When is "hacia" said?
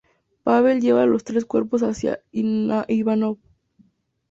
1.83-2.21